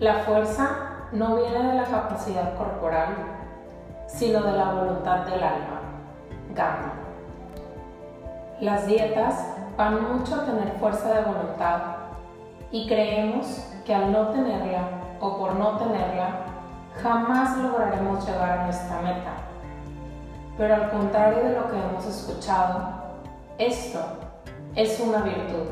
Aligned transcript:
La 0.00 0.20
fuerza 0.20 0.70
no 1.12 1.36
viene 1.36 1.62
de 1.62 1.74
la 1.74 1.84
capacidad 1.84 2.56
corporal, 2.56 3.08
sino 4.06 4.40
de 4.40 4.52
la 4.52 4.72
voluntad 4.72 5.26
del 5.26 5.42
alma. 5.42 5.82
Gandhi. 6.54 6.90
Las 8.62 8.86
dietas 8.86 9.44
van 9.76 10.02
mucho 10.10 10.36
a 10.36 10.46
tener 10.46 10.72
fuerza 10.80 11.12
de 11.12 11.20
voluntad 11.20 11.80
y 12.70 12.88
creemos 12.88 13.62
que 13.84 13.94
al 13.94 14.10
no 14.10 14.28
tenerla 14.28 14.88
o 15.20 15.36
por 15.36 15.56
no 15.56 15.76
tenerla, 15.76 16.46
jamás 17.02 17.58
lograremos 17.58 18.26
llegar 18.26 18.58
a 18.58 18.64
nuestra 18.64 19.02
meta. 19.02 19.32
Pero 20.56 20.76
al 20.76 20.90
contrario 20.92 21.44
de 21.44 21.56
lo 21.56 21.70
que 21.70 21.76
hemos 21.76 22.06
escuchado, 22.06 22.88
esto 23.58 24.00
es 24.74 24.98
una 24.98 25.18
virtud, 25.18 25.66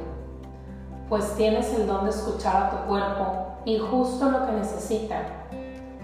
pues 1.09 1.35
tienes 1.37 1.73
el 1.75 1.87
don 1.87 2.05
de 2.05 2.11
escuchar 2.11 2.57
a 2.57 2.71
tu 2.71 2.77
cuerpo 2.87 3.47
y 3.65 3.79
justo 3.79 4.30
lo 4.30 4.47
que 4.47 4.53
necesita. 4.53 5.23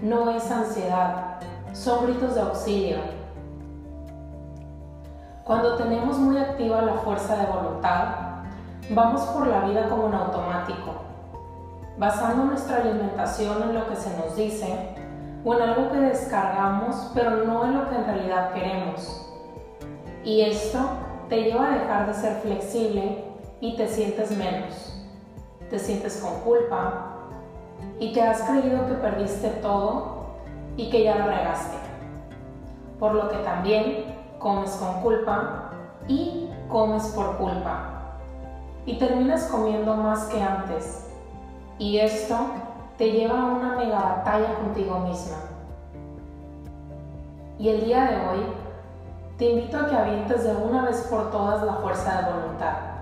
No 0.01 0.29
es 0.31 0.49
ansiedad, 0.51 1.39
son 1.73 2.05
gritos 2.05 2.35
de 2.35 2.41
auxilio. 2.41 2.97
Cuando 5.43 5.75
tenemos 5.75 6.17
muy 6.17 6.37
activa 6.37 6.81
la 6.81 6.95
fuerza 6.95 7.37
de 7.37 7.45
voluntad, 7.45 8.15
vamos 8.89 9.21
por 9.27 9.47
la 9.47 9.61
vida 9.61 9.87
como 9.89 10.07
en 10.07 10.15
automático, 10.15 10.93
basando 11.97 12.45
nuestra 12.45 12.77
alimentación 12.77 13.61
en 13.61 13.75
lo 13.75 13.87
que 13.87 13.95
se 13.95 14.17
nos 14.17 14.35
dice 14.35 14.95
o 15.43 15.53
en 15.53 15.61
algo 15.61 15.91
que 15.91 15.99
descargamos, 15.99 17.11
pero 17.13 17.45
no 17.45 17.65
en 17.65 17.77
lo 17.77 17.89
que 17.89 17.95
en 17.95 18.05
realidad 18.05 18.53
queremos. 18.53 19.21
Y 20.23 20.41
esto 20.41 20.79
te 21.29 21.43
lleva 21.43 21.67
a 21.67 21.77
dejar 21.77 22.07
de 22.07 22.13
ser 22.15 22.41
flexible 22.41 23.23
y 23.61 23.75
te 23.77 23.87
sientes 23.87 24.35
menos. 24.35 24.94
Te 25.75 25.79
sientes 25.79 26.21
con 26.23 26.39
culpa, 26.39 27.15
y 27.99 28.13
te 28.13 28.21
has 28.21 28.43
creído 28.43 28.87
que 28.87 28.93
perdiste 28.93 29.49
todo 29.61 30.27
y 30.77 30.89
que 30.89 31.03
ya 31.03 31.17
lo 31.17 31.25
regaste. 31.25 31.75
Por 32.97 33.13
lo 33.13 33.27
que 33.27 33.35
también 33.39 34.05
comes 34.39 34.71
con 34.77 35.01
culpa 35.01 35.71
y 36.07 36.49
comes 36.69 37.03
por 37.07 37.35
culpa. 37.35 37.89
Y 38.85 38.97
terminas 38.97 39.47
comiendo 39.47 39.97
más 39.97 40.27
que 40.27 40.41
antes. 40.41 41.09
Y 41.77 41.97
esto 41.97 42.37
te 42.97 43.11
lleva 43.11 43.37
a 43.37 43.45
una 43.45 43.75
mega 43.75 43.99
batalla 43.99 44.55
contigo 44.55 44.99
misma. 44.99 45.39
Y 47.59 47.67
el 47.67 47.83
día 47.83 48.05
de 48.05 48.15
hoy 48.15 48.45
te 49.37 49.49
invito 49.49 49.77
a 49.77 49.89
que 49.89 49.97
avientes 49.97 50.45
de 50.45 50.55
una 50.55 50.83
vez 50.83 51.01
por 51.09 51.31
todas 51.31 51.63
la 51.63 51.73
fuerza 51.73 52.21
de 52.21 52.31
voluntad. 52.31 52.94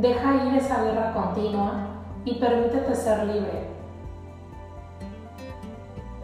Deja 0.00 0.34
ir 0.46 0.54
esa 0.54 0.82
guerra 0.82 1.12
continua 1.12 1.72
y 2.24 2.36
permítete 2.36 2.94
ser 2.94 3.26
libre 3.26 3.68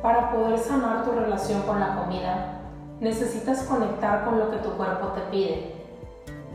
para 0.00 0.32
poder 0.32 0.58
sanar 0.58 1.04
tu 1.04 1.10
relación 1.10 1.60
con 1.62 1.78
la 1.78 1.94
comida, 1.94 2.60
necesitas 3.00 3.64
conectar 3.64 4.24
con 4.24 4.38
lo 4.38 4.50
que 4.50 4.56
tu 4.58 4.70
cuerpo 4.78 5.08
te 5.08 5.20
pide, 5.30 5.74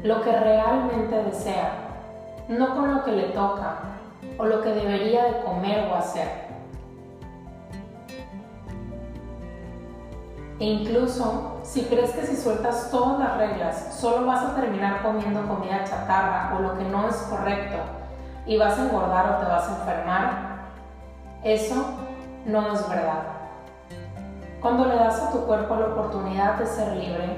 lo 0.02 0.24
que 0.24 0.32
realmente 0.32 1.24
desea, 1.26 1.74
no 2.48 2.76
con 2.76 2.92
lo 2.92 3.04
que 3.04 3.12
le 3.12 3.24
toca 3.26 3.82
o 4.40 4.46
lo 4.46 4.64
que 4.64 4.70
debería 4.74 5.26
de 5.26 5.44
comer 5.44 5.92
o 5.92 5.96
hacer. 5.98 6.51
E 10.62 10.66
incluso 10.66 11.58
si 11.64 11.86
crees 11.86 12.12
que 12.12 12.24
si 12.24 12.36
sueltas 12.38 12.92
todas 12.92 13.18
las 13.18 13.36
reglas 13.38 13.96
solo 13.96 14.28
vas 14.28 14.46
a 14.46 14.54
terminar 14.54 15.02
comiendo 15.02 15.42
comida 15.48 15.84
chatarra 15.84 16.56
o 16.56 16.62
lo 16.62 16.78
que 16.78 16.84
no 16.84 17.10
es 17.10 17.16
correcto 17.16 17.78
y 18.46 18.60
vas 18.60 18.78
a 18.78 18.84
engordar 18.84 19.32
o 19.32 19.44
te 19.44 19.46
vas 19.50 19.68
a 19.68 19.80
enfermar, 19.80 20.32
eso 21.44 21.84
no 22.46 22.74
es 22.74 22.88
verdad. 22.88 23.24
Cuando 24.62 24.86
le 24.86 24.98
das 24.98 25.20
a 25.20 25.32
tu 25.32 25.40
cuerpo 25.48 25.78
la 25.78 25.88
oportunidad 25.88 26.60
de 26.60 26.68
ser 26.68 26.96
libre, 26.96 27.38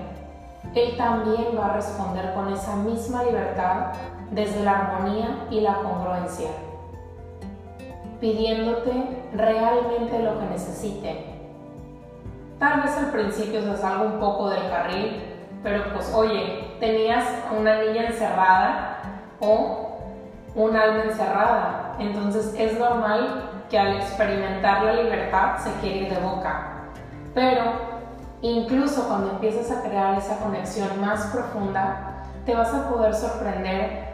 él 0.75 0.97
también 0.97 1.57
va 1.57 1.67
a 1.67 1.73
responder 1.75 2.33
con 2.33 2.51
esa 2.51 2.75
misma 2.75 3.23
libertad 3.23 3.93
desde 4.31 4.65
la 4.65 4.79
armonía 4.79 5.47
y 5.49 5.61
la 5.61 5.75
congruencia, 5.75 6.49
pidiéndote 8.19 9.29
realmente 9.33 10.19
lo 10.19 10.37
que 10.39 10.45
necesite. 10.47 11.32
Tal 12.63 12.79
vez 12.79 12.97
al 12.97 13.07
principio 13.07 13.61
se 13.61 13.75
salga 13.75 14.03
un 14.03 14.21
poco 14.21 14.49
del 14.49 14.69
carril, 14.69 15.21
pero 15.61 15.83
pues 15.91 16.09
oye, 16.15 16.77
tenías 16.79 17.25
una 17.51 17.81
niña 17.81 18.05
encerrada 18.05 18.99
o 19.41 19.97
un 20.55 20.73
alma 20.73 21.03
encerrada, 21.03 21.97
entonces 21.99 22.55
es 22.57 22.79
normal 22.79 23.65
que 23.69 23.77
al 23.77 23.97
experimentar 23.97 24.81
la 24.81 24.93
libertad 24.93 25.57
se 25.57 25.73
quiere 25.81 26.07
ir 26.07 26.13
de 26.13 26.21
boca. 26.21 26.85
Pero 27.33 27.63
incluso 28.41 29.09
cuando 29.09 29.31
empieces 29.31 29.69
a 29.69 29.81
crear 29.81 30.17
esa 30.17 30.37
conexión 30.37 31.01
más 31.01 31.25
profunda, 31.33 32.23
te 32.45 32.55
vas 32.55 32.73
a 32.73 32.87
poder 32.87 33.13
sorprender 33.13 34.05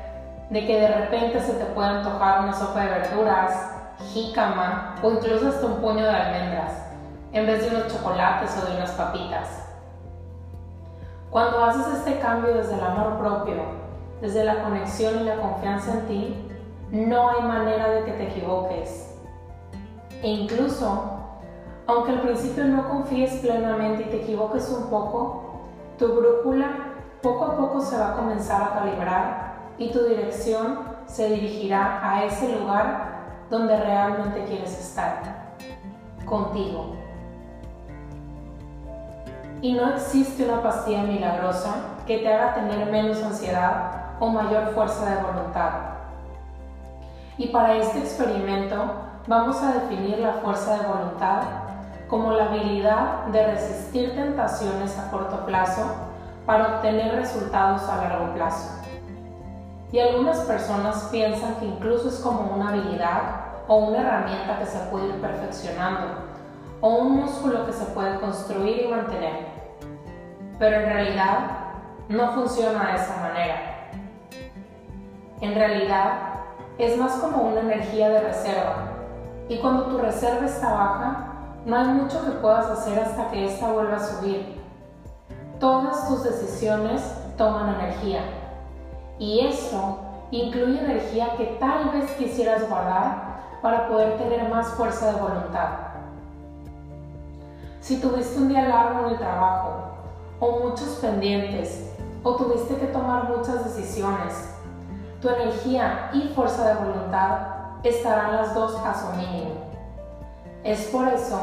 de 0.49 0.65
que 0.65 0.81
de 0.81 0.87
repente 0.87 1.39
se 1.39 1.53
te 1.53 1.65
puede 1.65 1.89
antojar 1.89 2.45
una 2.45 2.53
sopa 2.53 2.79
de 2.79 2.89
verduras, 2.99 3.75
jícama 4.11 4.95
o 5.03 5.11
incluso 5.11 5.49
hasta 5.49 5.67
un 5.67 5.81
puño 5.81 6.03
de 6.03 6.09
almendras, 6.09 6.88
en 7.31 7.45
vez 7.45 7.61
de 7.61 7.75
unos 7.75 7.93
chocolates 7.93 8.57
o 8.57 8.65
de 8.65 8.77
unas 8.77 8.91
papitas. 8.91 9.65
Cuando 11.29 11.63
haces 11.63 11.99
este 11.99 12.19
cambio 12.19 12.53
desde 12.53 12.75
el 12.75 12.83
amor 12.83 13.17
propio, 13.19 13.61
desde 14.21 14.43
la 14.43 14.63
conexión 14.63 15.21
y 15.21 15.23
la 15.23 15.35
confianza 15.37 15.93
en 15.93 16.07
ti, 16.07 16.47
no 16.91 17.29
hay 17.29 17.43
manera 17.43 17.89
de 17.89 18.03
que 18.03 18.11
te 18.13 18.23
equivoques. 18.29 19.15
E 20.21 20.27
incluso 20.27 21.19
aunque 21.89 22.11
al 22.11 22.21
principio 22.21 22.65
no 22.65 22.87
confíes 22.87 23.33
plenamente 23.37 24.03
y 24.03 24.09
te 24.11 24.17
equivoques 24.17 24.69
un 24.69 24.91
poco, 24.91 25.65
tu 25.97 26.07
brújula 26.13 26.67
poco 27.23 27.45
a 27.45 27.57
poco 27.57 27.81
se 27.81 27.97
va 27.97 28.11
a 28.11 28.15
comenzar 28.15 28.61
a 28.61 28.73
calibrar 28.75 29.53
y 29.79 29.91
tu 29.91 30.03
dirección 30.03 30.81
se 31.07 31.29
dirigirá 31.29 31.99
a 32.03 32.25
ese 32.25 32.55
lugar 32.59 33.47
donde 33.49 33.75
realmente 33.75 34.43
quieres 34.45 34.79
estar, 34.79 35.55
contigo. 36.25 36.98
Y 39.61 39.73
no 39.73 39.89
existe 39.89 40.45
una 40.45 40.61
pastilla 40.61 41.03
milagrosa 41.03 41.75
que 42.07 42.19
te 42.19 42.33
haga 42.33 42.53
tener 42.53 42.89
menos 42.89 43.21
ansiedad 43.21 43.91
o 44.19 44.27
mayor 44.29 44.73
fuerza 44.73 45.09
de 45.09 45.21
voluntad. 45.21 45.71
Y 47.37 47.47
para 47.47 47.75
este 47.75 47.99
experimento 47.99 48.77
vamos 49.27 49.61
a 49.61 49.73
definir 49.73 50.19
la 50.19 50.33
fuerza 50.33 50.77
de 50.77 50.87
voluntad 50.87 51.41
como 52.07 52.31
la 52.31 52.45
habilidad 52.45 53.25
de 53.27 53.47
resistir 53.51 54.15
tentaciones 54.15 54.97
a 54.97 55.11
corto 55.11 55.45
plazo 55.45 55.83
para 56.45 56.75
obtener 56.75 57.15
resultados 57.15 57.83
a 57.83 57.97
largo 57.97 58.33
plazo. 58.33 58.79
Y 59.91 59.99
algunas 59.99 60.39
personas 60.39 61.09
piensan 61.11 61.55
que 61.55 61.65
incluso 61.65 62.09
es 62.09 62.19
como 62.19 62.55
una 62.55 62.69
habilidad 62.69 63.21
o 63.67 63.75
una 63.75 63.99
herramienta 63.99 64.57
que 64.57 64.65
se 64.65 64.79
puede 64.89 65.07
ir 65.07 65.21
perfeccionando 65.21 66.28
o 66.81 66.89
un 66.89 67.17
músculo 67.17 67.65
que 67.65 67.73
se 67.73 67.85
puede 67.85 68.19
construir 68.19 68.85
y 68.85 68.87
mantener. 68.87 69.47
Pero 70.57 70.77
en 70.77 70.85
realidad 70.85 71.39
no 72.09 72.31
funciona 72.33 72.91
de 72.91 72.95
esa 72.95 73.17
manera. 73.17 73.91
En 75.41 75.55
realidad 75.55 76.11
es 76.77 76.97
más 76.97 77.13
como 77.13 77.43
una 77.43 77.61
energía 77.61 78.09
de 78.09 78.21
reserva 78.21 78.89
y 79.47 79.57
cuando 79.57 79.85
tu 79.85 79.97
reserva 79.97 80.45
está 80.45 80.73
baja, 80.73 81.25
no 81.65 81.77
hay 81.77 81.87
mucho 81.87 82.23
que 82.23 82.31
puedas 82.31 82.67
hacer 82.67 82.99
hasta 82.99 83.29
que 83.29 83.45
ésta 83.45 83.71
vuelva 83.71 83.97
a 83.97 83.99
subir. 83.99 84.59
Todas 85.59 86.07
tus 86.07 86.23
decisiones 86.23 87.01
toman 87.37 87.75
energía 87.75 88.21
y 89.17 89.45
eso 89.47 89.99
incluye 90.31 90.79
energía 90.79 91.35
que 91.35 91.57
tal 91.59 91.89
vez 91.89 92.11
quisieras 92.11 92.67
guardar 92.69 93.29
para 93.61 93.87
poder 93.87 94.17
tener 94.17 94.47
más 94.49 94.67
fuerza 94.69 95.13
de 95.13 95.21
voluntad. 95.21 95.88
Si 97.81 97.99
tuviste 98.01 98.37
un 98.37 98.49
día 98.49 98.67
largo 98.67 99.05
en 99.07 99.13
el 99.13 99.17
trabajo 99.17 99.93
o 100.39 100.59
muchos 100.59 100.99
pendientes 101.01 101.93
o 102.23 102.35
tuviste 102.35 102.75
que 102.75 102.87
tomar 102.87 103.29
muchas 103.29 103.63
decisiones, 103.63 104.53
tu 105.21 105.29
energía 105.29 106.09
y 106.13 106.29
fuerza 106.35 106.67
de 106.67 106.85
voluntad 106.85 107.37
estarán 107.83 108.35
las 108.35 108.53
dos 108.53 108.75
a 108.85 108.93
su 108.93 109.17
mínimo. 109.17 109.51
Es 110.63 110.87
por 110.87 111.07
eso 111.07 111.39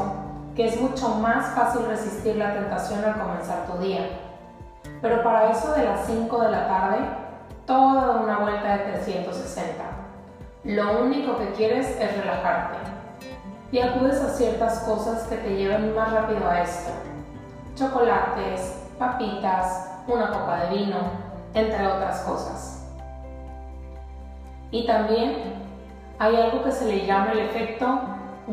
que 0.55 0.67
es 0.67 0.79
mucho 0.79 1.09
más 1.15 1.55
fácil 1.55 1.85
resistir 1.87 2.35
la 2.35 2.53
tentación 2.53 3.03
al 3.03 3.19
comenzar 3.19 3.65
tu 3.65 3.79
día. 3.79 4.07
Pero 5.01 5.23
para 5.23 5.51
eso 5.51 5.73
de 5.73 5.85
las 5.85 6.05
5 6.05 6.39
de 6.39 6.51
la 6.51 6.67
tarde, 6.67 6.97
toda 7.65 8.21
una 8.21 8.39
vuelta 8.39 8.77
de 8.77 8.83
360. 8.91 9.83
Lo 10.63 11.01
único 11.03 11.37
que 11.37 11.51
quieres 11.53 11.87
es 11.99 12.17
relajarte. 12.17 12.96
Y 13.71 13.79
acudes 13.79 14.21
a 14.21 14.29
ciertas 14.29 14.79
cosas 14.79 15.23
que 15.27 15.35
te 15.37 15.55
lleven 15.55 15.93
más 15.95 16.11
rápido 16.11 16.47
a 16.47 16.61
esto. 16.61 16.91
Chocolates, 17.75 18.83
papitas, 18.97 19.91
una 20.07 20.31
copa 20.31 20.61
de 20.61 20.77
vino, 20.77 20.97
entre 21.53 21.85
otras 21.85 22.21
cosas. 22.21 22.85
Y 24.71 24.85
también 24.85 25.55
hay 26.19 26.35
algo 26.35 26.63
que 26.63 26.71
se 26.71 26.85
le 26.85 27.05
llama 27.05 27.31
el 27.33 27.39
efecto 27.39 27.99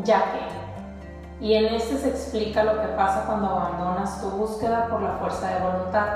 ya 0.02 0.24
que. 0.32 1.44
Y 1.44 1.54
en 1.54 1.74
este 1.74 1.98
se 1.98 2.08
explica 2.08 2.64
lo 2.64 2.80
que 2.80 2.88
pasa 2.88 3.24
cuando 3.26 3.48
abandonas 3.48 4.20
tu 4.20 4.30
búsqueda 4.30 4.86
por 4.88 5.02
la 5.02 5.12
fuerza 5.12 5.48
de 5.50 5.60
voluntad, 5.60 6.06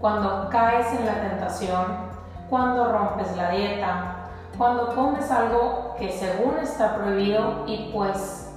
cuando 0.00 0.48
caes 0.50 0.86
en 0.98 1.06
la 1.06 1.14
tentación, 1.14 1.84
cuando 2.48 2.90
rompes 2.92 3.36
la 3.36 3.50
dieta, 3.50 4.16
cuando 4.56 4.94
comes 4.94 5.30
algo 5.30 5.94
que 5.98 6.10
según 6.10 6.58
está 6.58 6.96
prohibido 6.96 7.64
y 7.66 7.90
pues, 7.92 8.52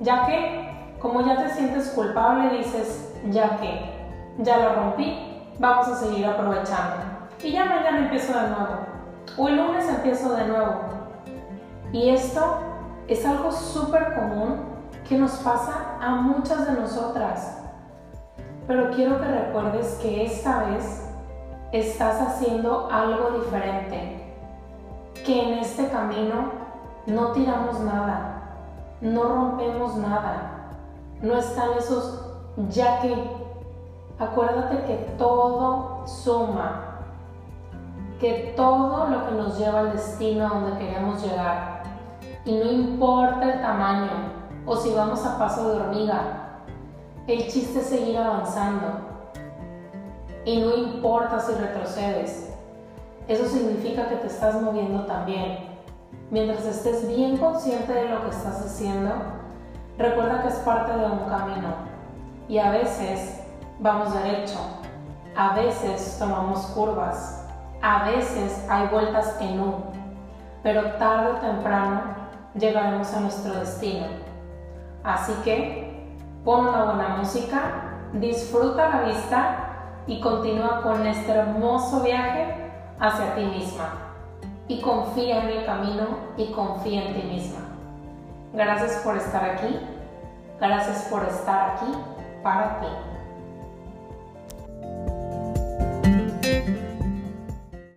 ya 0.00 0.26
que, 0.26 0.94
como 1.00 1.22
ya 1.22 1.42
te 1.42 1.50
sientes 1.50 1.90
culpable, 1.90 2.58
dices, 2.58 3.14
ya 3.30 3.56
que, 3.58 3.90
ya 4.38 4.58
lo 4.58 4.74
rompí, 4.74 5.42
vamos 5.58 5.88
a 5.88 5.96
seguir 5.96 6.26
aprovechando. 6.26 6.96
Y 7.42 7.52
ya 7.52 7.64
mañana 7.64 7.98
empiezo 7.98 8.32
de 8.32 8.48
nuevo. 8.48 8.78
O 9.36 9.48
el 9.48 9.56
lunes 9.56 9.88
empiezo 9.88 10.34
de 10.34 10.46
nuevo. 10.46 10.80
Y 11.92 12.10
esto 12.10 12.58
es 13.08 13.24
algo 13.26 13.52
súper 13.52 14.14
común 14.14 14.60
que 15.08 15.18
nos 15.18 15.32
pasa 15.32 15.98
a 16.00 16.10
muchas 16.16 16.66
de 16.66 16.80
nosotras. 16.80 17.58
Pero 18.66 18.90
quiero 18.90 19.20
que 19.20 19.26
recuerdes 19.26 19.98
que 20.00 20.24
esta 20.24 20.64
vez 20.64 21.06
estás 21.72 22.20
haciendo 22.20 22.88
algo 22.90 23.38
diferente 23.40 24.23
que 25.24 25.42
en 25.42 25.58
este 25.58 25.88
camino 25.88 26.52
no 27.06 27.32
tiramos 27.32 27.80
nada, 27.80 28.42
no 29.00 29.24
rompemos 29.24 29.96
nada, 29.96 30.70
no 31.20 31.36
están 31.36 31.70
esos 31.78 32.20
ya 32.68 33.00
que. 33.00 33.44
Acuérdate 34.16 34.84
que 34.84 34.94
todo 35.18 36.06
suma, 36.06 37.00
que 38.20 38.54
todo 38.56 39.08
lo 39.08 39.26
que 39.26 39.32
nos 39.32 39.58
lleva 39.58 39.80
al 39.80 39.92
destino 39.92 40.46
a 40.46 40.50
donde 40.50 40.78
queremos 40.78 41.20
llegar, 41.20 41.82
y 42.44 42.54
no 42.54 42.70
importa 42.70 43.54
el 43.54 43.60
tamaño 43.60 44.10
o 44.66 44.76
si 44.76 44.94
vamos 44.94 45.26
a 45.26 45.36
paso 45.36 45.68
de 45.68 45.80
hormiga, 45.80 46.62
el 47.26 47.48
chiste 47.48 47.80
es 47.80 47.86
seguir 47.86 48.16
avanzando. 48.18 48.86
Y 50.44 50.60
no 50.60 50.76
importa 50.76 51.40
si 51.40 51.54
retrocedes, 51.54 52.53
eso 53.28 53.46
significa 53.46 54.08
que 54.08 54.16
te 54.16 54.26
estás 54.26 54.60
moviendo 54.60 55.04
también. 55.06 55.58
Mientras 56.30 56.64
estés 56.66 57.08
bien 57.08 57.36
consciente 57.38 57.92
de 57.92 58.08
lo 58.08 58.22
que 58.22 58.30
estás 58.30 58.60
haciendo, 58.64 59.12
recuerda 59.96 60.42
que 60.42 60.48
es 60.48 60.56
parte 60.56 60.92
de 60.92 61.06
un 61.06 61.20
camino 61.20 61.68
y 62.48 62.58
a 62.58 62.70
veces 62.70 63.40
vamos 63.78 64.12
derecho, 64.12 64.58
a 65.36 65.54
veces 65.54 66.16
tomamos 66.18 66.66
curvas, 66.68 67.46
a 67.82 68.04
veces 68.10 68.66
hay 68.68 68.88
vueltas 68.88 69.36
en 69.40 69.60
U, 69.60 69.74
pero 70.62 70.92
tarde 70.92 71.32
o 71.32 71.36
temprano 71.36 72.02
llegaremos 72.54 73.12
a 73.14 73.20
nuestro 73.20 73.54
destino. 73.54 74.06
Así 75.02 75.32
que 75.44 76.06
pon 76.44 76.66
una 76.66 76.84
buena 76.84 77.08
música, 77.16 77.60
disfruta 78.12 78.88
la 78.88 79.00
vista 79.02 79.56
y 80.06 80.20
continúa 80.20 80.82
con 80.82 81.06
este 81.06 81.32
hermoso 81.32 82.00
viaje 82.00 82.63
hacia 83.00 83.34
ti 83.34 83.44
misma 83.44 83.94
y 84.68 84.80
confía 84.80 85.44
en 85.44 85.58
el 85.58 85.66
camino 85.66 86.06
y 86.36 86.52
confía 86.52 87.08
en 87.08 87.14
ti 87.14 87.26
misma. 87.26 87.60
Gracias 88.52 89.02
por 89.02 89.16
estar 89.16 89.44
aquí, 89.44 89.78
gracias 90.60 91.08
por 91.10 91.24
estar 91.24 91.70
aquí 91.70 91.92
para 92.42 92.80
ti. 92.80 93.13